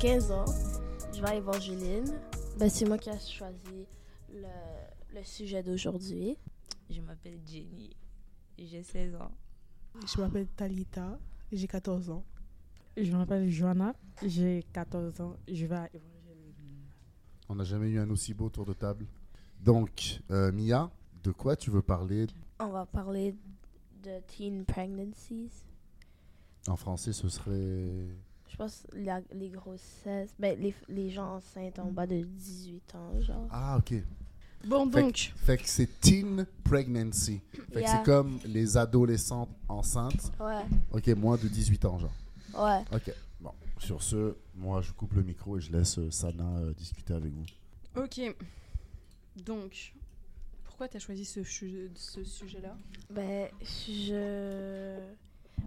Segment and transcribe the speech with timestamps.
[0.00, 0.44] 15 ans.
[1.12, 2.20] Je vais à Evangeline.
[2.58, 3.86] Ben, c'est moi qui ai choisi
[4.32, 4.46] le,
[5.12, 6.36] le sujet d'aujourd'hui.
[6.88, 7.90] Je m'appelle Jenny.
[8.56, 9.32] J'ai 16 ans.
[10.06, 11.18] Je m'appelle Talita.
[11.50, 12.24] J'ai 14 ans.
[12.96, 13.92] Je m'appelle Joanna.
[14.24, 15.36] J'ai 14 ans.
[15.48, 16.86] Je vais à Evangeline.
[17.48, 19.04] On n'a jamais eu un aussi beau tour de table.
[19.60, 20.90] Donc, euh, Mia,
[21.24, 22.28] de quoi tu veux parler?
[22.60, 23.34] On va parler
[24.04, 25.50] de teen pregnancies.
[26.68, 28.06] En français, ce serait...
[28.48, 30.34] Je pense la, les grossesses.
[30.38, 33.46] Ben, les, les gens enceintes en bas de 18 ans, genre.
[33.50, 33.94] Ah, ok.
[34.66, 37.40] Bon, Fait donc, que, fait que c'est teen pregnancy.
[37.72, 40.32] Fait que c'est comme les adolescentes enceintes.
[40.40, 42.12] Ouais, Ok, moins de 18 ans, genre.
[42.54, 42.80] ouais.
[42.92, 43.12] Ok.
[43.40, 47.14] Bon, sur ce, moi, je coupe le micro et je laisse euh, Sana euh, discuter
[47.14, 47.44] avec vous.
[48.02, 48.34] ok.
[49.46, 49.94] Donc,
[50.64, 52.76] pourquoi tu as choisi ce, ce sujet-là?
[53.10, 54.98] Ben, je.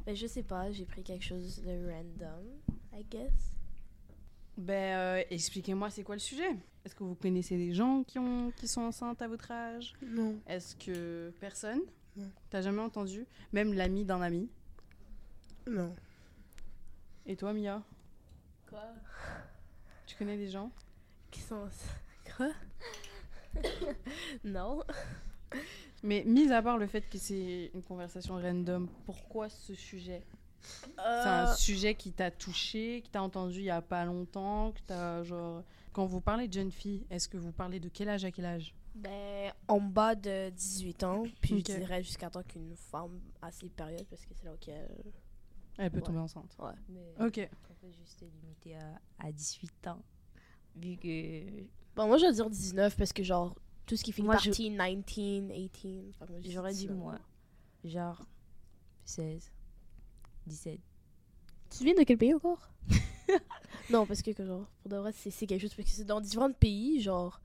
[0.06, 2.46] Ben, je sais pas, j'ai pris quelque chose de random,
[2.94, 3.56] I guess.
[4.58, 6.56] Ben, euh, expliquez-moi, c'est quoi le sujet?
[6.84, 9.94] Est-ce que vous connaissez des gens qui, ont, qui sont enceintes à votre âge?
[10.02, 10.40] Non.
[10.48, 11.82] Est-ce que personne?
[12.16, 12.30] Non.
[12.50, 13.26] T'as jamais entendu?
[13.54, 14.50] Même l'ami d'un ami?
[15.68, 15.94] Non.
[17.26, 17.84] Et toi, Mia?
[18.68, 18.84] Quoi?
[20.08, 20.72] Tu connais des gens?
[21.30, 21.68] Qui sont.
[22.36, 22.52] Quoi?
[24.44, 24.82] Non.
[26.04, 30.24] Mais mis à part le fait que c'est une conversation random, pourquoi ce sujet?
[30.62, 34.72] C'est Euh, un sujet qui t'a touché, qui t'a entendu il y a pas longtemps,
[34.72, 35.64] que t'as genre...
[35.94, 38.46] Quand vous parlez de jeune fille, est-ce que vous parlez de quel âge à quel
[38.46, 38.74] âge?
[38.96, 41.66] Ben, en bas de 18 ans, puis Ok.
[41.68, 45.04] je dirais jusqu'à temps qu'une femme à ces périodes, parce que c'est là qu'elle.
[45.78, 46.04] Elle peut Ouais.
[46.04, 46.56] tomber enceinte.
[46.60, 46.74] Ouais.
[46.90, 47.50] Mais Ok.
[47.70, 50.02] on peut juste limiter à, à 18 ans.
[50.76, 51.64] Vu que
[51.96, 53.56] Bon, moi, je vais dire 19, parce que, genre,
[53.92, 56.14] tout ce qui finit Moi, par je- teen, 19, 18.
[56.18, 56.98] fait que moi, je dis j'aurais dit 19.
[56.98, 57.20] moi.
[57.84, 58.26] Genre
[59.04, 59.52] 16,
[60.48, 60.80] 17.
[61.78, 62.70] Tu viens de quel pays encore?
[63.90, 65.74] Non, parce que, que, genre, pour de vrai, c'est c'est quelque chose.
[65.74, 67.42] Parce que c'est dans différents pays, genre,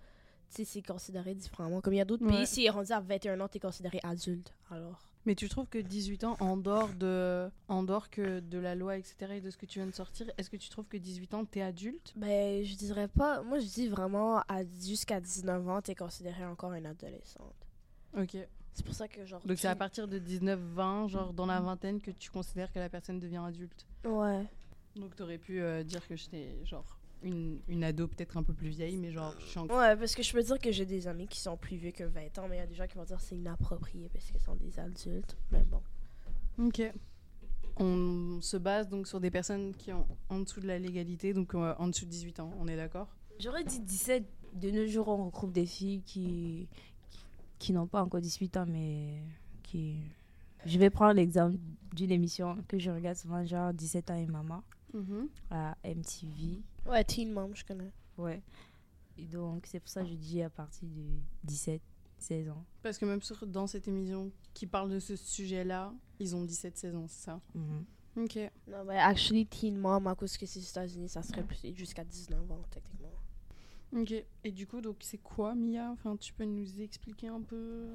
[0.51, 1.81] tu sais, c'est considéré différemment.
[1.81, 2.31] Comme il y a d'autres Ouais.
[2.31, 4.55] pays, si est rendu à 21 ans, t'es considéré adulte.
[4.71, 5.03] Alors.
[5.27, 8.97] Mais tu trouves que 18 ans, en dehors, de, en dehors que de la loi,
[8.97, 11.35] etc., et de ce que tu viens de sortir, est-ce que tu trouves que 18
[11.35, 12.13] ans, t'es adulte?
[12.17, 13.43] Ben, je dirais pas.
[13.43, 17.55] Moi, je dis vraiment, à jusqu'à 19 ans, t'es considérée encore une adolescente.
[18.17, 18.37] Ok.
[18.73, 19.41] C'est pour ça que, genre.
[19.45, 22.91] Donc c'est à partir de 19-20, genre dans la vingtaine, que tu considères que la
[22.91, 23.87] personne devient adulte?
[24.05, 24.45] Ouais.
[24.97, 28.69] Donc t'aurais pu euh, dire que j'étais genre une, une ado peut-être un peu plus
[28.69, 29.67] vieille, mais genre je suis en...
[29.67, 32.05] Ouais, parce que je peux dire que j'ai des amis qui sont plus vieux que
[32.05, 34.25] 20 ans, mais il y a des gens qui vont dire que c'est inapproprié parce
[34.25, 35.37] qu'ils sont des adultes.
[35.51, 35.81] Mais bon.
[36.59, 36.83] Ok.
[37.79, 41.55] On se base donc sur des personnes qui ont en dessous de la légalité, donc
[41.55, 43.09] euh, en dessous de 18 ans, on est d'accord?
[43.39, 44.25] J'aurais dit 17.
[44.55, 46.67] De nos jours, on retrouve des filles qui,
[47.11, 47.21] qui,
[47.59, 49.23] qui n'ont pas encore 18 ans, mais
[49.63, 49.97] qui.
[50.65, 51.59] Je vais prendre l'exemple
[51.95, 54.63] d'une émission que je regarde souvent, genre 17 ans et maman,
[55.51, 56.63] à MTV.
[56.89, 57.93] Ouais, Teen Mom, je connais.
[58.17, 58.43] Ouais.
[59.19, 61.05] Et donc, c'est pour ça que je dis à partir de
[61.45, 61.81] 17,
[62.19, 62.65] 16 ans.
[62.83, 66.97] Parce que même sur, dans cette émission qui parle de ce sujet-là, ils ont 17-16
[66.97, 67.41] ans, c'est ça?
[67.55, 67.85] Mhm.
[68.19, 68.39] Ok.
[68.69, 72.05] Non, mais actually, Teen Mom, à cause que c'est aux États-Unis, ça serait plus jusqu'à
[72.05, 73.13] 19 ans, techniquement.
[73.95, 74.13] Ok.
[74.45, 75.91] Et du coup, donc c'est quoi, Mia?
[75.93, 77.89] Enfin, tu peux nous expliquer un peu?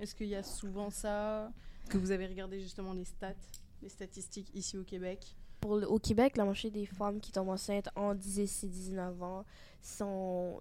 [0.00, 1.52] Est-ce qu'il y a souvent ça?
[1.88, 3.34] Que vous avez regardé justement les stats,
[3.80, 5.36] les statistiques ici au Québec?
[5.66, 9.20] Pour le- au Québec, la moitié des femmes qui tombent enceintes en 10 et 19
[9.20, 9.44] ans
[9.82, 10.60] sont.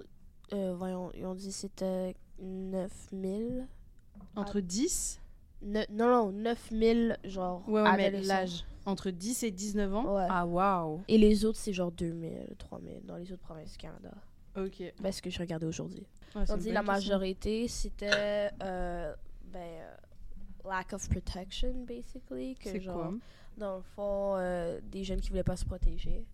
[0.54, 3.68] Euh, voyons, ils ont dit que c'était 9000.
[4.36, 5.22] Entre 10
[5.62, 7.68] Ne- non, non, 9000, genre.
[7.70, 8.66] Ouais, ouais mais l'âge.
[8.86, 10.16] Entre 10 et 19 ans?
[10.16, 10.28] Ouais.
[10.30, 14.12] Ah, waouh Et les autres, c'est genre 2000, 3000 dans les autres provinces du Canada.
[14.58, 14.82] Ok.
[15.00, 16.06] Ben, ce que je regardais aujourd'hui.
[16.36, 18.50] Ouais, On dit la majorité, c'était.
[18.64, 19.14] euh,
[19.52, 19.60] ben.
[19.60, 19.96] euh,
[20.68, 22.56] lack of protection, basically.
[22.62, 23.14] C'est quoi?
[23.58, 26.26] Dans le fond, euh, des jeunes qui voulaient pas se protéger.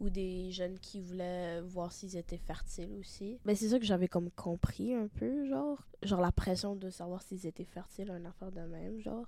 [0.00, 3.38] Ou des jeunes qui voulaient voir s'ils étaient fertiles aussi.
[3.44, 5.86] Ben, c'est ça que j'avais comme compris un peu, genre.
[6.02, 9.26] Genre la pression de savoir s'ils étaient fertiles, une affaire de même, genre.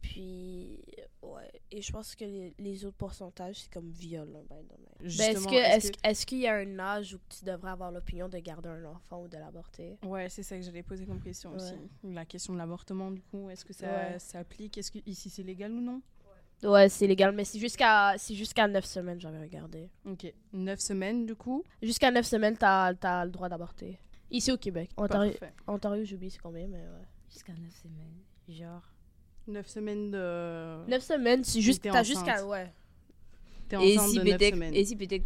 [0.00, 0.80] Puis,
[1.22, 1.50] ouais.
[1.70, 4.96] Et je pense que les, les autres pourcentages, c'est comme violent, ben, de même.
[5.00, 8.38] Ben, est-ce que, est-ce qu'il y a un âge où tu devrais avoir l'opinion de
[8.38, 9.96] garder un enfant ou de l'avorter?
[10.04, 11.56] Ouais, c'est ça que j'allais poser comme question Ouais.
[11.56, 11.74] aussi.
[12.04, 14.16] La question de l'avortement, du coup, est-ce que ça, Ouais.
[14.18, 16.02] ça applique Est-ce que ici c'est légal ou non?
[16.64, 19.88] Ouais, c'est légal, mais c'est jusqu'à jusqu'à 9 semaines, j'avais regardé.
[20.06, 20.32] Ok.
[20.52, 21.64] 9 semaines, du coup?
[21.82, 23.98] Jusqu'à 9 semaines, t'as as le droit d'avorter.
[24.30, 24.90] Ici au Québec.
[24.96, 25.32] Ontario.
[25.66, 27.06] Ontario j'oublie c'est combien, mais ouais.
[27.30, 28.22] Jusqu'à 9 semaines.
[28.48, 28.82] Genre.
[29.48, 30.86] 9 semaines de.
[30.88, 32.06] 9 semaines, c'est juste, t'es t'as enceinte.
[32.16, 32.72] jusqu'à, ouais.
[33.68, 34.74] T'es Et enceinte si de 9 peut-être semaines.
[34.74, 35.24] et si peut-être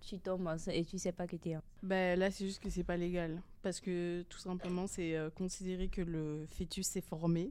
[0.00, 1.56] tu tombes enceinte et tu sais pas que t'es.
[1.82, 3.42] Ben là, c'est juste que c'est pas légal.
[3.62, 7.50] Parce que tout simplement, c'est euh, considéré que le fœtus s'est formé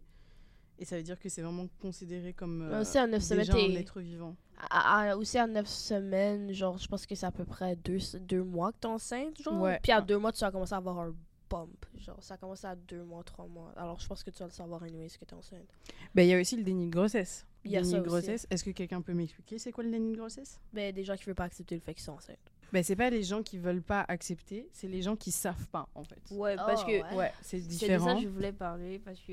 [0.79, 3.57] Et ça veut dire que c'est vraiment considéré comme euh, aussi à 9 semaines, déjà
[3.57, 4.35] un être vivant.
[4.69, 7.97] À- à- aussi à 9 semaines, genre, je pense que c'est à peu près 2
[8.13, 9.61] deux, deux mois que t'es enceinte, genre.
[9.61, 9.79] Ouais.
[9.81, 11.13] Puis à 2 mois, tu vas commencer à avoir un
[11.49, 11.85] bump.
[11.97, 13.71] Genre, ça commence à 2 mois, 3 mois.
[13.77, 15.67] Alors, je pense que tu vas le savoir anyway, ce que t'es enceinte.
[16.13, 17.45] Ben, Il y a aussi le déni de grossesse.
[17.63, 18.45] Il y a déni ça de grossesse.
[18.49, 20.59] Est-ce que quelqu'un peut m'expliquer c'est quoi le déni de grossesse?
[20.73, 22.37] Mais des gens qui veulent pas accepter le fait qu'ils sont enceintes.
[22.73, 25.87] Ben, c'est pas les gens qui veulent pas accepter, c'est les gens qui savent pas
[25.95, 26.19] en fait.
[26.31, 27.15] Ouais, parce Oh, que ouais.
[27.15, 28.05] Ouais, c'est c'est de différent.
[28.07, 29.31] ça que je voulais parler parce que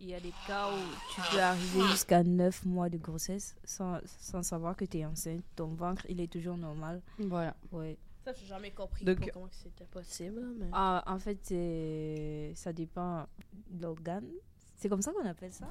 [0.00, 0.78] il y a des cas où
[1.14, 5.42] tu peux arriver jusqu'à 9 mois de grossesse sans, sans savoir que tu es enceinte.
[5.56, 7.02] Ton ventre, il est toujours normal.
[7.18, 7.54] Voilà.
[7.70, 7.96] Ouais.
[8.24, 10.40] Ça, j'ai jamais compris Donc- comment que c'était possible.
[10.58, 10.66] Mais...
[10.72, 11.38] Ah, en fait,
[12.56, 13.26] ça dépend
[13.70, 14.26] de l'organe.
[14.76, 15.66] C'est comme ça qu'on appelle ça.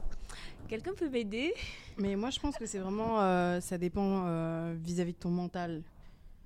[0.68, 1.54] Quelqu'un peut m'aider
[1.98, 3.20] Mais moi, je pense que c'est vraiment.
[3.22, 5.82] euh, ça dépend euh, vis-à-vis de ton mental.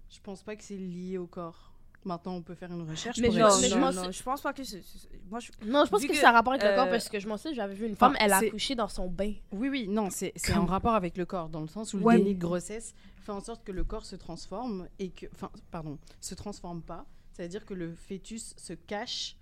[0.09, 1.72] Je pense pas que c'est lié au corps.
[2.05, 3.17] Maintenant, on peut faire une recherche.
[3.19, 4.81] Mais pour je non, je pense pas que c'est...
[4.81, 5.51] c'est- Moi, je...
[5.65, 7.27] Non, je pense que, que, ça a rapport avec le corps euh, parce que je
[7.27, 9.33] m'en sais, j'avais vu une femme, Enfin, elle a accouché dans son bain.
[9.51, 12.15] Oui, oui, non, c'est en rapport avec le corps, dans le sens où Ouais.
[12.17, 15.27] le déni de grossesse fait en sorte que le corps se transforme et que.
[15.33, 17.05] Enfin, pardon, se transforme pas.
[17.31, 19.37] C'est-à-dire que le fœtus se cache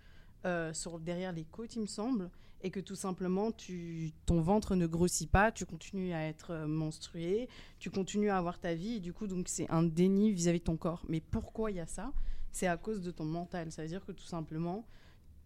[0.45, 2.29] euh, sur, derrière les côtes, il me semble,
[2.63, 6.67] et que tout simplement, tu, ton ventre ne grossit pas, tu continues à être euh,
[6.67, 7.49] menstrué,
[7.79, 10.63] tu continues à avoir ta vie, et du coup, donc c'est un déni vis-à-vis de
[10.65, 11.03] ton corps.
[11.09, 12.11] Mais pourquoi il y a ça?
[12.51, 13.71] C'est à cause de ton mental.
[13.71, 14.85] C'est-à-dire que tout simplement,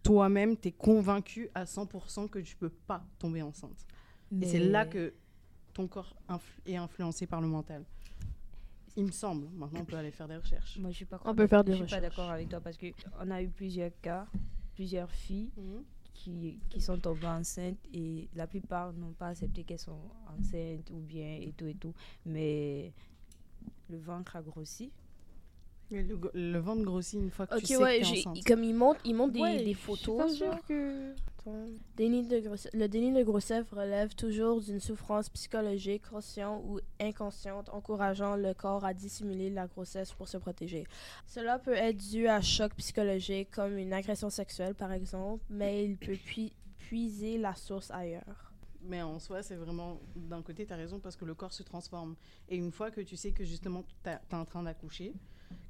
[0.02, 3.86] toi-même, tu es convaincu à 100% que tu peux pas tomber enceinte.
[4.40, 5.14] Et c'est là que
[5.72, 7.84] ton corps influ- est influencé par le mental.
[8.96, 9.46] Il me semble.
[9.54, 10.78] Maintenant, on peut aller faire des recherches.
[10.78, 12.02] Moi, je suis pas On peut faire des je suis pas recherches.
[12.16, 12.86] d'accord avec toi parce que
[13.20, 14.26] on a eu plusieurs cas,
[14.74, 15.50] plusieurs filles
[16.14, 20.00] qui, qui sont tombées enceintes et la plupart n'ont pas accepté qu'elles sont
[20.38, 21.92] enceintes ou bien et tout et tout.
[22.24, 22.92] Mais
[23.90, 24.90] le ventre a grossi.
[25.90, 26.02] Mais
[26.34, 28.44] le, ventre grossit une fois que Ok, tu sais ouais, que enceinte.
[28.44, 30.16] comme ils montrent, ils montrent des, Ouais, des je suis photos.
[30.16, 31.14] pas sûre que...
[31.96, 32.72] Déni de grossesse.
[32.74, 38.84] Le déni de grossesse relève toujours d'une souffrance psychologique, consciente ou inconsciente, encourageant le corps
[38.84, 40.88] à dissimuler la grossesse pour se protéger.
[41.24, 45.96] Cela peut être dû à choc psychologique, comme une agression sexuelle par exemple, mais il
[45.96, 48.52] peut pui- puiser la source ailleurs.
[48.82, 50.00] Mais en soi, c'est vraiment.
[50.16, 52.16] D'un côté, tu as raison parce que le corps se transforme.
[52.48, 55.12] Et une fois que tu sais que justement, tu es en train d'accoucher,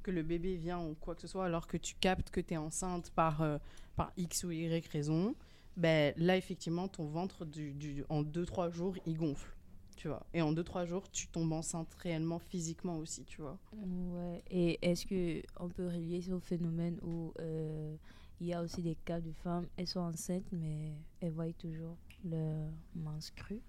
[0.03, 2.53] que le bébé vient ou quoi que ce soit, alors que tu captes que tu
[2.53, 3.57] es enceinte par, euh,
[3.95, 5.35] par X ou Y raison,
[5.75, 9.53] ben là, effectivement, ton ventre, du, du- en 2-3 jours, il gonfle.
[9.95, 10.25] Tu vois.
[10.33, 13.57] Et en 2-3 jours, tu tombes enceinte réellement, physiquement aussi, tu vois.
[13.73, 14.43] Ouais.
[14.51, 17.95] Et est-ce que on peut relier ce phénomène où euh,
[18.39, 21.97] il y a aussi des cas de femmes, elles sont enceintes mais elles voient toujours
[22.23, 23.59] leur menstru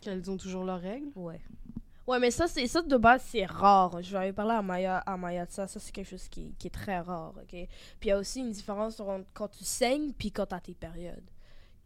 [0.00, 1.08] Qu'elles ont toujours leurs règles?
[1.14, 1.40] Ouais.
[2.06, 4.02] Ouais, mais ça, c'est ça de base, c'est rare.
[4.02, 5.68] Je vais aller parler à Maya, à Maya de ça.
[5.68, 7.50] Ça, c'est quelque chose qui, est très rare, ok?
[7.50, 7.68] Puis
[8.02, 10.74] il y a aussi une différence entre quand tu saignes puis quand tu as tes
[10.74, 11.30] périodes,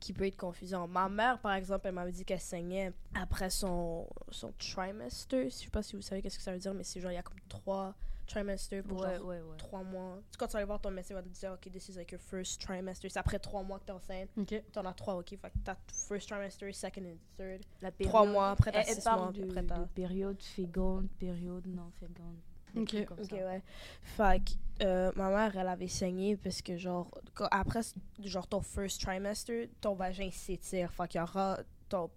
[0.01, 0.89] qui peut être confusant.
[0.89, 5.51] Ma mère, par exemple, elle m'avait dit qu'elle saignait après son, son trimester.
[5.51, 7.17] Je sais pas si vous savez qu'est-ce que ça veut dire, mais c'est genre, il
[7.17, 7.95] y a comme trois
[8.26, 9.56] trimesters pour Ouais, genre ouais, ouais.
[9.56, 10.19] trois mois.
[10.38, 12.12] Quand tu vas aller voir ton médecin, il va te dire, OK, this is like
[12.12, 13.08] your first trimester.
[13.08, 14.28] C'est après trois mois que t'es enceinte.
[14.37, 14.62] Ok.
[14.73, 15.31] T'en as trois, OK?
[15.31, 17.62] Fait que t'as first trimester, second and third.
[17.81, 20.43] La Trois période- mois, après t'as elle six parle mois, de, après t'as- de période
[20.43, 22.37] féconde, période non féconde.
[22.76, 22.94] Ok.
[23.19, 23.36] Ok, ça.
[23.36, 23.62] ouais.
[24.03, 27.10] Fait que euh, ma mère, elle avait saigné parce que, genre,
[27.51, 27.81] après,
[28.22, 30.93] genre, ton first trimester, ton vagin s'étire.
[30.93, 31.58] Fait qu'il y aura
[31.89, 32.10] ton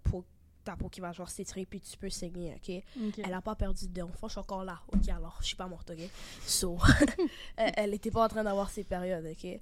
[0.64, 2.82] ta peau qui va, genre, s'étirer, puis tu peux saigner, ok?
[3.24, 4.80] Elle a pas perdu d'enfant, je suis encore là.
[4.92, 5.98] Ok, alors, je suis pas morte, ok?
[6.46, 6.78] So,
[7.56, 9.60] elle, elle était pas en train d'avoir ses périodes, ok?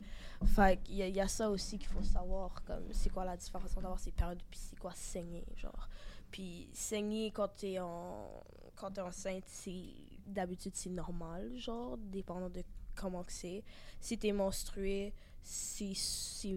[0.54, 3.36] Fait qu'il y, il y a ça aussi qu'il faut savoir, comme, c'est quoi la
[3.36, 5.88] différence entre avoir ses périodes, puis c'est quoi saigner, genre?
[6.30, 8.28] Puis saigner quand t'es en
[8.76, 9.82] quand t'es enceinte, c'est
[10.26, 12.62] d'habitude c'est normal, genre, dépendant de
[12.94, 13.64] comment que c'est.
[14.00, 15.12] Si t'es menstruée,
[15.42, 16.54] c'est, c'est-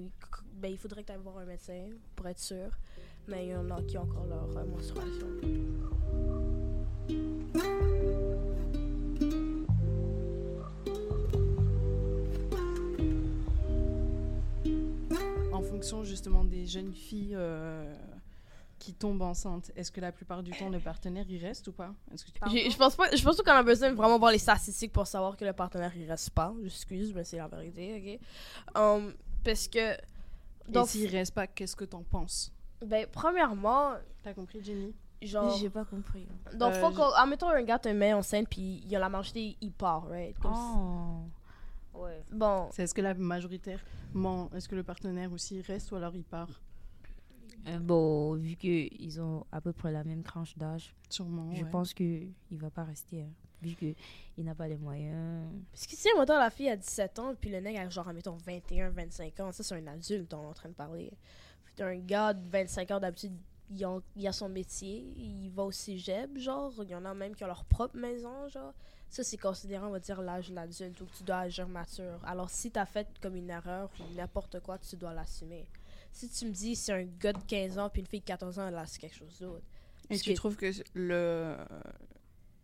[0.53, 2.69] ben, il faudrait que tu ailles voir un médecin pour être sûr.
[3.27, 5.27] Mais il y en a qui ont encore leur euh, menstruation.
[15.53, 17.93] En fonction justement des jeunes filles euh,
[18.79, 21.93] qui tombent enceintes, est-ce que la plupart du temps le partenaire il reste ou pas?
[22.13, 24.31] Est-ce que tu J'ai- Je pense pas, je pense qu'on a besoin de vraiment voir
[24.31, 26.53] les statistiques pour savoir que le partenaire il reste pas.
[26.63, 28.19] J'excuse, mais c'est la vérité,
[28.75, 28.79] ok?
[28.81, 29.13] Um,
[29.43, 29.97] parce que Et
[30.69, 32.51] donc, s'il reste pas, qu'est-ce que t'en penses?
[32.85, 34.93] Ben premièrement, T'as compris, Jenny?
[35.21, 36.27] genre, J'ai pas compris.
[36.53, 38.99] donc Euh, faut je- qu'on, admettons un gars te met enceinte puis il y a
[38.99, 40.37] la majorité il part, right?
[40.39, 41.99] Comme Oh.
[41.99, 42.23] Ouais.
[42.31, 46.23] Bon, C'est est-ce que la majoritairement, est-ce que le partenaire aussi reste ou alors il
[46.23, 46.61] part?
[47.67, 51.53] Euh, bon, vu qu'ils ont à peu près la même tranche d'âge, Sûrement.
[51.53, 51.69] je ouais.
[51.69, 53.21] pense qu'il va pas rester.
[53.21, 53.29] hein,
[53.61, 53.95] vu qu'il
[54.43, 55.47] n'a pas les moyens.
[55.71, 58.33] parce que si admettons la fille a 17 ans puis le nègre a genre admettons
[58.35, 61.11] 21, 25 ans, ça c'est un adulte on est en train de parler.
[61.81, 63.33] Un gars de 25 ans, d'habitude,
[63.69, 66.73] il a, il a son métier, il va au cégep, genre.
[66.83, 68.73] Il y en a même qui ont leur propre maison, genre.
[69.09, 72.19] Ça, c'est considéré, on va dire, l'âge de l'adulte où tu dois agir mature.
[72.25, 75.67] Alors, si t'as fait comme une erreur ou n'importe quoi, tu dois l'assumer.
[76.13, 78.59] Si tu me dis, c'est un gars de 15 ans puis une fille de 14
[78.59, 79.63] ans, là, c'est quelque chose d'autre.
[80.09, 81.55] Et tu que- trouves que le.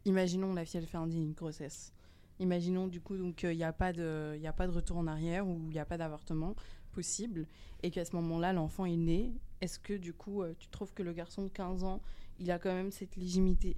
[0.05, 1.91] Imaginons la fille, elle fait un une grossesse.
[2.39, 5.07] Imaginons du coup donc il n'y a, pas de- y a pas de retour en
[5.07, 6.55] arrière ou il n'y a pas d'avortement
[7.01, 7.45] possible
[7.83, 9.31] et qu'à ce moment-là l'enfant est né.
[9.61, 12.01] Est-ce que du coup euh, tu trouves que le garçon de 15 ans
[12.39, 13.77] il a quand même cette légitimité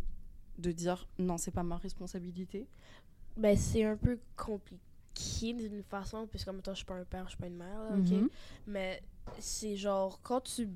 [0.58, 2.68] de dire non c'est pas ma responsabilité?
[3.38, 7.26] Ben, c'est un peu compliqué d'une façon, puisqu'en même temps, je suis pas un père,
[7.26, 8.12] je suis pas une mère, là, ok?
[8.12, 8.30] Mhm.
[8.68, 9.02] Mais
[9.40, 10.70] c'est genre, quand tu.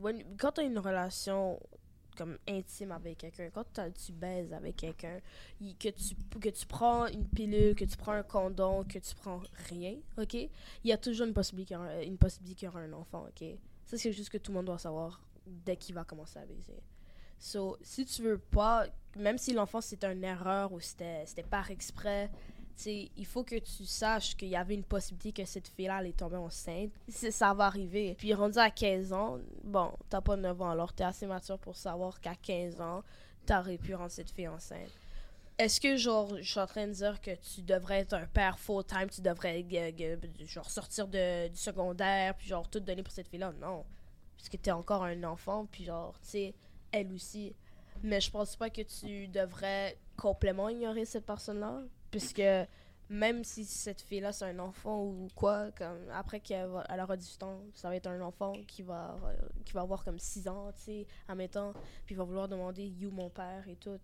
[0.00, 1.58] when- quand t'as une relation
[2.14, 5.20] comme intime avec quelqu'un, quand tu baises avec quelqu'un,
[5.60, 9.42] que tu, que tu prends une pilule, que tu prends un condom, que tu prends
[9.68, 10.34] rien, ok?
[10.34, 10.50] Il
[10.84, 12.18] y a toujours une possibilité qu'il y une
[12.62, 13.46] y aura un enfant, ok?
[13.86, 16.82] Ça, c'est juste que tout le monde doit savoir dès qu'il va commencer à baiser.
[17.38, 22.30] So, si tu veux pas, même si l'enfant c'était une erreur ou c'était par exprès,
[22.76, 25.96] tu sais, il faut que tu saches qu'il y avait une possibilité que cette fille-là
[25.96, 26.92] allait tomber enceinte.
[27.08, 28.14] Ça va arriver.
[28.18, 31.76] Puis rendu à 15 ans, bon, t'as pas 9 ans, alors t'es assez mature pour
[31.76, 33.02] savoir qu'à 15 ans,
[33.46, 34.90] t'aurais pu rendre cette fille enceinte.
[35.56, 38.58] Est-ce que, genre, je suis en train de dire que tu devrais être un père
[38.58, 39.64] full-time, tu devrais,
[40.46, 43.52] genre, sortir de, du secondaire, puis genre, tout donner pour cette fille-là?
[43.60, 43.84] Non.
[44.36, 46.54] Parce que t'es encore un enfant, puis genre, tu sais,
[46.90, 47.54] elle aussi.
[48.02, 51.82] Mais je pense pas que tu devrais complètement ignorer cette personne-là.
[52.18, 52.42] Puisque
[53.10, 57.16] même si cette fille-là, c'est un enfant ou quoi, comme après qu'elle va- elle aura
[57.16, 59.16] 18 ans, ça va être un enfant qui va,
[59.64, 61.72] qui va avoir comme 6 ans, tu sais, admettons,
[62.06, 63.98] puis il va vouloir demander You, mon père et tout.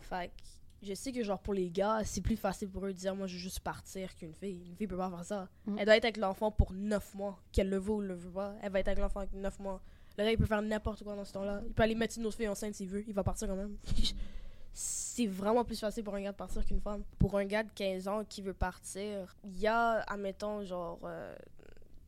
[0.00, 0.42] Fait que
[0.86, 3.26] je sais que, genre, pour les gars, c'est plus facile pour eux de dire Moi,
[3.26, 4.66] je veux juste partir qu'une fille.
[4.68, 5.48] Une fille peut pas faire ça.
[5.66, 5.76] Mm.
[5.78, 8.54] Elle doit être avec l'enfant pour 9 mois, qu'elle le veut ou le veut pas.
[8.62, 9.80] Elle va être avec l'enfant avec 9 mois.
[10.18, 11.62] Le gars, il peut faire n'importe quoi dans ce temps-là.
[11.66, 13.02] Il peut aller mettre une autre fille enceinte s'il veut.
[13.06, 13.76] Il va partir quand même.
[14.76, 17.04] c'est vraiment plus facile pour un gars de partir qu'une femme.
[17.20, 21.34] Pour un gars de 15 ans qui veut partir, il y a, admettons, genre, euh,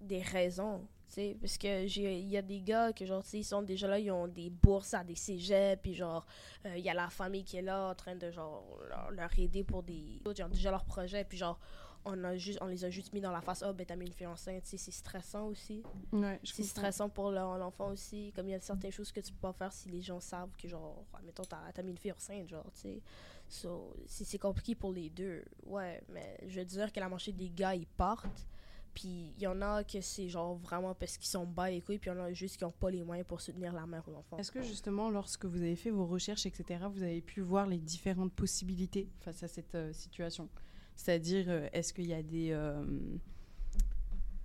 [0.00, 0.84] des raisons.
[1.06, 4.10] sais, Parce que il y a des gars que, genre, ils sont déjà là, ils
[4.10, 6.26] ont des bourses à des cégeps, puis genre,
[6.66, 9.38] euh, il y a la famille qui est là en train de, genre, leur, leur
[9.38, 10.20] aider pour des.
[10.24, 11.60] Ils ont déjà leur projet, puis genre,
[12.06, 14.06] on, a juste, on les a juste mis dans la face, oh, ben, t'as mis
[14.06, 15.82] une fille enceinte, c'est stressant aussi.
[16.12, 18.32] Ouais, C'est stressant pour le- l'enfant aussi.
[18.34, 20.56] Comme il y a certaines choses que tu peux pas faire si les gens savent
[20.56, 23.02] que, genre, admettons, t'as as mis une fille enceinte, genre, tu sais.
[23.48, 25.44] So, c'est compliqué pour les deux.
[25.66, 28.46] Ouais, mais je veux dire que la moitié des gars, ils partent.
[28.94, 31.98] Puis il y en a que c'est, genre, vraiment parce qu'ils sont bas les couilles.
[31.98, 34.02] Puis il y en a juste qui ont pas les moyens pour soutenir la mère
[34.08, 34.38] ou l'enfant.
[34.38, 37.76] Est-ce que justement, lorsque vous avez fait vos recherches, etc., vous avez pu voir les
[37.78, 40.48] différentes possibilités face à cette euh, situation?
[40.96, 42.48] C'est-à-dire, euh, est-ce qu'il y a des...
[42.50, 42.82] euh,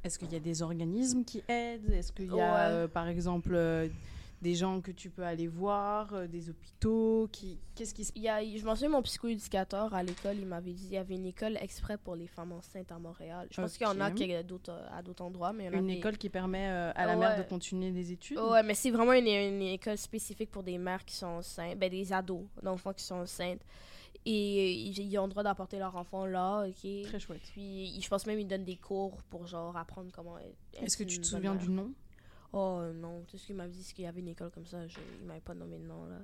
[0.03, 1.91] est-ce qu'il y a des organismes qui aident?
[1.91, 2.74] Est-ce qu'il y a, Ouais.
[2.74, 3.88] euh, par exemple, euh,
[4.41, 7.60] des gens que tu peux aller voir, euh, des hôpitaux qui...
[7.75, 10.72] Qu'est-ce qui se Il y a, je m'en souviens, mon psychoéducateur à l'école, il m'avait
[10.74, 13.48] dit il y avait une école exprès pour les femmes enceintes à Montréal.
[13.51, 14.74] Je pense qu'il y en a qui- à d'autres
[15.22, 17.43] endroits, mais il y en a Une des- école qui permet à la mère de
[17.43, 18.39] continuer des études?
[18.39, 21.91] Ouais, mais c'est vraiment une, une école spécifique pour des mères qui sont enceintes, ben
[21.91, 23.62] des ados, d'enfants qui sont enceintes.
[24.25, 27.03] Et ils, ils ont le droit d'apporter leur enfant là, ok?
[27.03, 27.41] Très chouette.
[27.53, 30.56] Puis je pense même qu'ils donnent des cours pour genre apprendre comment être.
[30.82, 31.63] Est-ce que tu te souviens mère.
[31.63, 31.91] du nom?
[32.53, 34.65] Oh euh, non, tout ce qu'il m'avait dit, c'est qu'il y avait une école comme
[34.65, 34.86] ça.
[34.88, 36.20] Je, il m'avait pas nommé de nom là.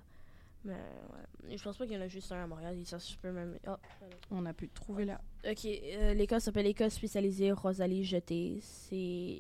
[0.66, 1.58] Mais ouais.
[1.58, 2.78] Je pense pas qu'il y en a juste un à Montréal.
[2.86, 3.58] Ça, je peux même.
[3.68, 4.16] Oh, voilà.
[4.32, 5.22] On a pu trouver là.
[5.50, 8.60] Ok, euh, l'école s'appelle École spécialisée Rosalie Jeté.
[8.62, 8.96] C'est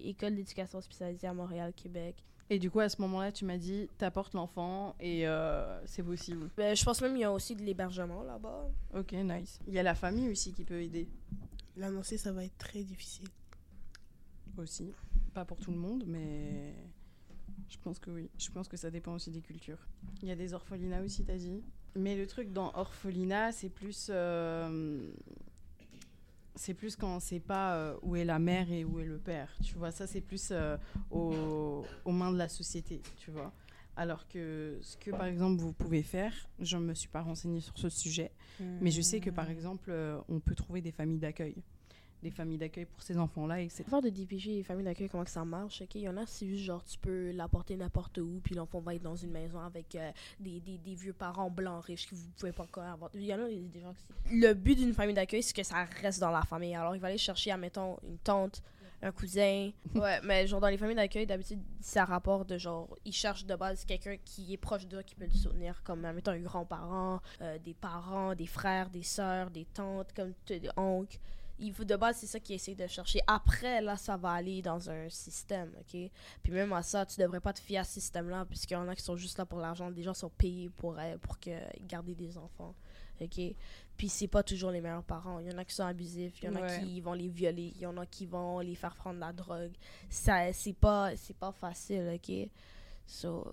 [0.06, 2.16] école d'éducation spécialisée à Montréal, Québec.
[2.50, 6.50] Et du coup, à ce moment-là, tu m'as dit, t'apportes l'enfant et euh, c'est possible.
[6.56, 8.70] Ben, je pense même qu'il y a aussi de l'hébergement là-bas.
[8.96, 9.60] Ok, nice.
[9.68, 11.10] Il y a la famille aussi qui peut aider
[11.76, 13.28] L'annoncer, ça va être très difficile.
[14.58, 14.94] aussi.
[15.34, 16.74] Pas pour tout le monde, mais
[17.70, 18.30] je pense que oui.
[18.38, 19.80] Je pense que ça dépend aussi des cultures.
[20.22, 21.62] Il y a des orphelinats aussi, t'as dit.
[21.96, 24.08] Mais le truc dans orphelinat, c'est plus.
[24.10, 25.10] euh,
[26.56, 29.20] C'est plus quand on sait pas euh, où est la mère et où est le
[29.20, 29.56] père.
[29.64, 30.76] Tu vois, ça, c'est plus euh,
[31.12, 33.52] au- aux mains de la société, tu vois.
[33.96, 37.62] Alors que ce que, par exemple, vous pouvez faire, je ne me suis pas renseignée
[37.62, 38.32] sur ce sujet,
[38.82, 41.56] mais je sais que, par exemple, euh, on peut trouver des familles d'accueil.
[42.24, 43.84] Des familles d'accueil pour ces enfants-là, etc.
[43.86, 45.96] L'affaire de DPG et famille d'accueil, comment que ça marche, ok?
[45.96, 48.96] Il y en a, c'est juste genre, tu peux l'apporter n'importe où, puis l'enfant va
[48.96, 52.28] être dans une maison avec euh, des, des, des vieux parents blancs riches que vous
[52.38, 53.12] pouvez pas encore avoir.
[53.14, 54.40] Il y en a des, des gens qui...
[54.40, 56.74] Le but d'une famille d'accueil, c'est que ça reste dans la famille.
[56.76, 58.64] Alors, il va aller chercher, admettons, une tante,
[59.02, 59.70] un cousin.
[59.96, 63.56] Ouais, mais genre, dans les familles d'accueil, d'habitude, ça rapporte de genre, ils cherchent de
[63.56, 67.60] base quelqu'un qui est proche d'eux, qui peut le soutenir, comme, admettons, un grand-parent, euh,
[67.60, 71.20] des parents, des frères, des sœurs, des tantes, comme des oncles.
[71.60, 73.20] Il faut de base, c'est ça qu'ils essaient de chercher.
[73.28, 76.12] Après, là, ça va aller dans un système, OK?
[76.44, 78.88] Puis même à ça, tu devrais pas te fier à ce système-là, puisqu'il y en
[78.88, 79.90] a qui sont juste là pour l'argent.
[79.90, 81.52] Des gens sont payés pour, euh, pour que,
[81.88, 82.76] garder des enfants,
[83.20, 83.42] OK?
[83.98, 85.40] Puis c'est pas toujours les meilleurs parents.
[85.40, 87.74] Il y en a qui sont abusifs, il y en a qui vont les violer,
[87.76, 89.74] il y en a qui vont les faire prendre la drogue.
[90.10, 92.50] Ça, c'est pas, c'est pas facile, OK?
[93.08, 93.52] So,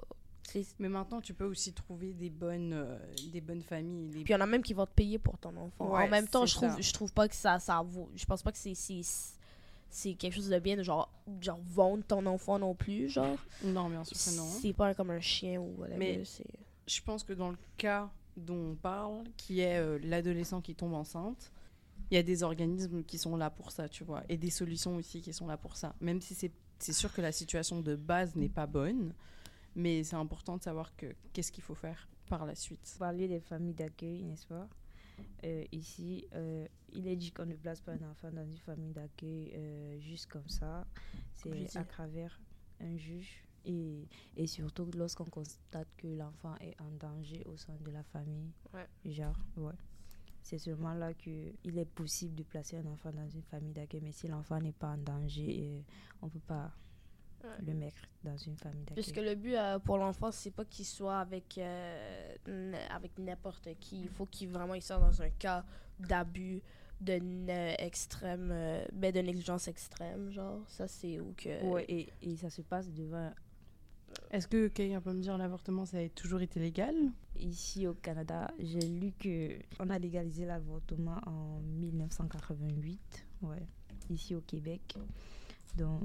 [0.78, 2.98] Mais maintenant, tu peux aussi trouver des bonnes, euh,
[3.32, 4.08] des bonnes familles.
[4.08, 5.92] des- Puis il y en a même qui vont te payer pour ton enfant.
[5.94, 8.08] Ouais, en même temps, je trouve, je trouve pas que ça, ça vaut.
[8.14, 9.00] Je pense pas que c'est, c'est,
[9.90, 11.10] c'est quelque chose de bien de genre,
[11.40, 13.36] genre vendre ton enfant non plus, genre.
[13.64, 14.46] Non, bien sûr que non.
[14.60, 15.98] C'est pas comme un chien ou whatever.
[15.98, 16.44] Mais- c'est...
[16.86, 20.92] Je pense que dans le cas dont on parle, qui est euh, l'adolescent qui tombe
[20.94, 21.50] enceinte,
[22.10, 24.96] il y a des organismes qui sont là pour ça, tu vois, et des solutions
[24.96, 25.94] aussi qui sont là pour ça.
[26.00, 29.14] Même si c'est c'est sûr que la situation de base n'est pas bonne,
[29.74, 32.96] mais c'est important de savoir que qu'est-ce qu'il faut faire par la suite.
[32.98, 34.68] parler des familles d'accueil, n'est-ce pas?
[35.44, 38.92] Euh, Ici, euh, il est dit qu'on ne place pas un enfant dans une famille
[38.92, 40.86] d'accueil euh, juste comme ça.
[41.34, 42.40] C'est à travers
[42.80, 43.44] un juge.
[43.66, 48.52] Et, et surtout lorsqu'on constate que l'enfant est en danger au sein de la famille.
[48.74, 48.86] Ouais.
[49.10, 49.72] Genre, ouais.
[50.42, 54.02] C'est seulement là qu'il est possible de placer un enfant dans une famille d'accueil.
[54.02, 55.80] Mais si l'enfant n'est pas en danger, euh,
[56.20, 56.70] on ne peut pas
[57.44, 57.64] Ouais.
[57.66, 58.94] le mettre dans une famille d'accueil.
[59.02, 64.02] Puisque le but euh, pour l'enfant, c'est pas qu'il soit avec, euh, avec n'importe qui.
[64.02, 65.64] Il faut qu'il vraiment il soit dans un cas
[65.98, 66.62] d'abus,
[67.00, 70.62] de ne- extrême, euh, ben, de négligence extrême, genre.
[70.68, 71.62] Ça, c'est où que.
[71.64, 73.30] Ouais, et, et ça se passe devant
[74.30, 76.94] Est-ce que quelqu'un peut me dire l'avortement, ça a toujours été légal?
[77.36, 83.66] Ici au Canada, j'ai lu que on a légalisé l'avortement en 1988, ouais,
[84.10, 84.96] ici au Québec.
[85.76, 86.02] Donc,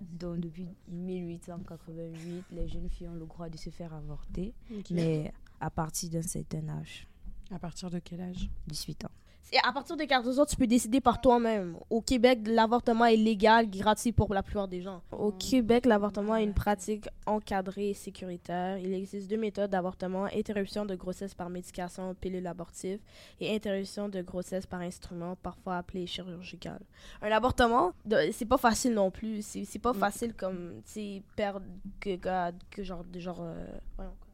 [0.00, 4.54] donc depuis 1888, les jeunes filles ont le droit de se faire avorter,
[4.90, 7.06] mais à partir d'un certain âge,
[7.50, 8.48] À partir de quel âge?
[8.68, 9.10] 18 ans.
[9.52, 11.76] Et à partir de 14 ans, tu peux décider par toi-même.
[11.90, 15.02] Au Québec, l'avortement est légal, gratuit pour la plupart des gens.
[15.10, 18.78] Au Québec, l'avortement est une pratique encadrée et sécuritaire.
[18.78, 23.00] Il existe deux méthodes d'avortement interruption de grossesse par médication, pilule abortive,
[23.40, 26.78] et interruption de grossesse par instrument, parfois appelé chirurgical.
[27.20, 27.92] Un avortement,
[28.30, 29.42] c'est pas facile non plus.
[29.42, 29.98] C'est pas Mm.
[29.98, 31.66] facile comme, tu sais, perdre
[31.98, 33.40] que, que, que genre, de genre.
[33.40, 33.64] euh,
[33.96, 34.29] voyons, quoi.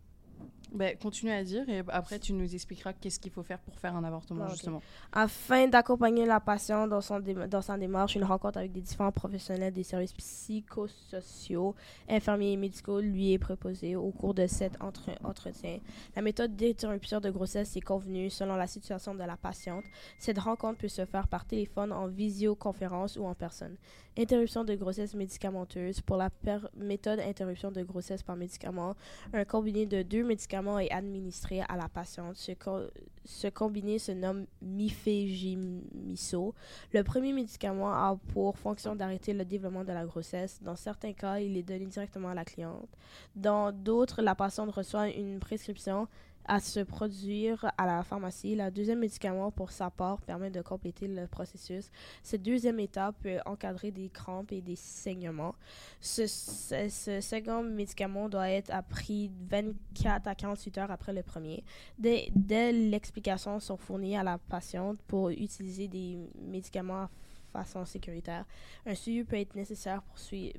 [0.72, 3.94] Ben, Continue à dire et après tu nous expliqueras qu'est-ce qu'il faut faire pour faire
[3.96, 4.82] un avortement, Ah, justement.
[5.12, 9.72] Afin d'accompagner la patiente dans, son dans sa démarche, une rencontre avec des différents professionnels
[9.72, 11.74] des services psychosociaux,
[12.08, 15.78] infirmiers et médicaux lui est proposée au cours de cet entre- entretien.
[16.14, 19.84] La méthode d'interruption de grossesse est convenue selon la situation de la patiente.
[20.18, 23.76] Cette rencontre peut se faire par téléphone, en visioconférence ou en personne.
[24.18, 26.00] Interruption de grossesse médicamenteuse.
[26.00, 26.30] Pour la
[26.74, 28.94] méthode interruption de grossesse par médicament,
[29.34, 32.34] un combiné de deux médicaments est administré à la patiente.
[32.36, 32.88] Ce, co-
[33.26, 36.54] ce combiné se nomme mifegymiso.
[36.94, 40.62] Le premier médicament a pour fonction d'arrêter le développement de la grossesse.
[40.62, 42.88] Dans certains cas, il est donné directement à la cliente.
[43.34, 46.08] Dans d'autres, la patiente reçoit une prescription
[46.48, 48.54] à se produire à la pharmacie.
[48.54, 51.90] Le deuxième médicament, pour sa part, permet de compléter le processus.
[52.22, 55.54] Cette deuxième étape peut encadrer des crampes et des saignements.
[56.00, 61.64] Ce, second médicament doit être appris 24 à 48 heures après le premier.
[61.98, 67.08] Dès, dès l'explication sont fournies à la patiente pour utiliser des médicaments de
[67.52, 68.44] façon sécuritaire.
[68.84, 70.02] Un suivi peut être nécessaire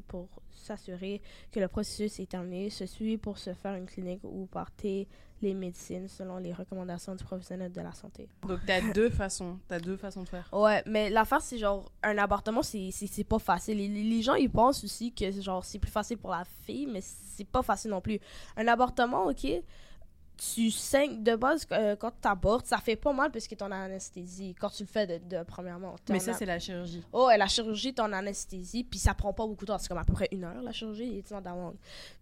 [0.07, 1.21] pour s'assurer
[1.51, 2.69] que le processus est terminé.
[2.69, 4.71] Ce suivi pour se faire une clinique ou par
[5.41, 8.27] les médecines selon les recommandations du professionnel de la santé.
[8.47, 10.49] Donc tu as deux façons, tu deux façons de faire.
[10.51, 13.77] Ouais, mais l'affaire, c'est genre, un avortement, c'est pas facile.
[13.77, 17.01] Les, les gens, ils pensent aussi que genre c'est plus facile pour la fille, mais
[17.01, 18.19] c'est pas facile non plus.
[18.55, 19.45] Un avortement, ok,
[20.37, 23.71] tu saignes de base euh, quand tu abortes, ça fait pas mal parce que en
[23.71, 24.53] anesthésie.
[24.59, 25.95] Quand tu le fais de, de- premièrement.
[26.09, 27.03] Mais ça, a- c'est la chirurgie.
[27.11, 29.79] Oh, et la chirurgie, en anesthésie, puis ça prend pas beaucoup de temps.
[29.79, 31.73] C'est comme à peu près une heure, la chirurgie, et tu dans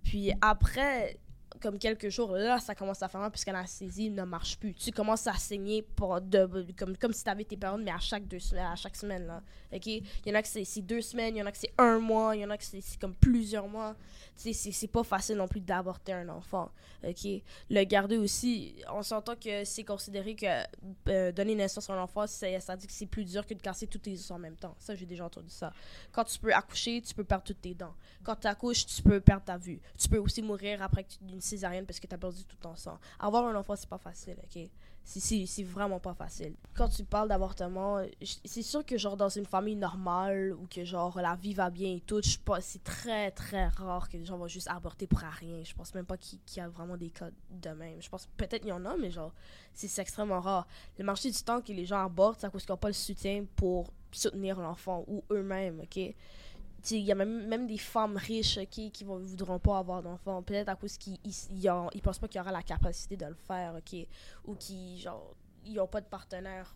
[0.03, 1.17] Puis après,
[1.61, 4.73] comme quelques jours, là, ça commence à faire mal puisque l'anesthésie ne marche plus.
[4.73, 8.27] Tu commences à saigner pour de, comme, comme si t'avais tes périodes, mais à chaque
[8.27, 9.41] deux à chaque semaine, là.
[9.73, 9.85] OK?
[9.87, 11.99] Il y en a que c'est deux semaines, il y en a que c'est un
[11.99, 13.95] mois, il y en a que c'est comme plusieurs mois.
[14.41, 16.69] Tu sais, c'est- pas facile non plus d'avorter un enfant.
[17.03, 17.27] OK?
[17.69, 20.45] Le garder aussi, on s'entend que c'est considéré que
[21.09, 23.87] euh, donner naissance à un enfant, ça dit que c'est plus dur que de casser
[23.87, 24.75] tous tes os en même temps.
[24.79, 25.73] Ça, j'ai déjà entendu ça.
[26.11, 27.93] Quand tu peux accoucher, tu peux perdre toutes tes dents.
[28.23, 29.79] Quand tu accouches, tu peux perdre ta vue.
[29.97, 32.75] Tu peux aussi mourir après que tu- césarienne parce que tu as perdu tout ton
[32.75, 32.97] sang.
[33.19, 34.69] Avoir un enfant, c'est pas facile, OK?
[35.07, 36.55] C'est- vraiment pas facile.
[36.73, 38.01] Quand tu parles d'avortement,
[38.43, 41.95] c'est sûr que genre dans une famille normale ou que genre la vie va bien
[41.95, 42.21] et tout,
[42.59, 45.63] c'est très très rare que les gens vont juste avorter pour rien.
[45.63, 48.01] Je pense même pas qu'il y a vraiment des cas de même.
[48.01, 49.31] Je pense peut-être qu'il y en a, mais genre
[49.73, 50.67] c'est extrêmement rare.
[50.97, 52.93] Le marché du temps que les gens avortent, c'est à cause qu'ils n'ont pas le
[52.93, 56.15] soutien pour soutenir l'enfant ou eux-mêmes, ok?
[56.85, 60.03] Tu Il y a même, même des femmes riches ok, qui ne voudront pas avoir
[60.03, 63.33] d'enfants, peut-être à cause qu'ils ils pensent pas qu'il y aura la capacité de le
[63.33, 64.07] faire, ok?
[64.45, 66.75] Ou qui, genre, ils n'ont pas de partenaire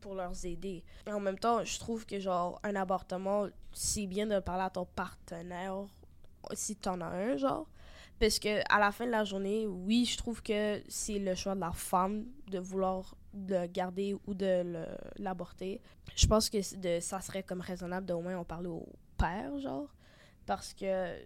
[0.00, 0.82] pour leur aider.
[1.06, 4.70] Et en même temps, je trouve que, genre, un avortement, c'est bien de parler à
[4.70, 5.84] ton partenaire
[6.54, 7.66] si t'en as un, genre.
[8.18, 11.54] Parce que à la fin de la journée, oui, je trouve que c'est le choix
[11.54, 15.80] de la femme de vouloir le garder ou de l'aborter.
[16.14, 18.86] Je pense que de, ça serait comme raisonnable de au moins en parler au
[19.60, 19.88] genre.
[20.46, 21.18] Parce que,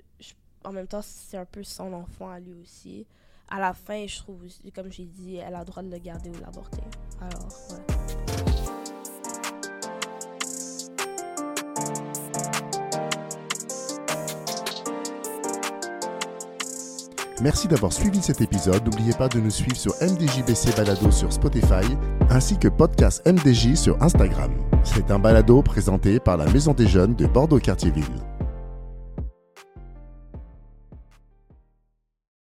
[0.64, 3.06] en même temps, c'est un peu son enfant à lui aussi.
[3.48, 6.30] À la fin, je trouve, comme j'ai dit, elle a le droit de le garder
[6.30, 6.82] ou l'avorter.
[7.20, 7.95] Alors, ouais.
[17.46, 18.84] Merci d'avoir suivi cet épisode.
[18.84, 21.86] N'oubliez pas de nous suivre sur MDJBC Balado sur Spotify
[22.28, 24.50] ainsi que podcast MDJ sur Instagram.
[24.82, 28.35] C'est un balado présenté par la Maison des Jeunes de Bordeaux-Cartierville.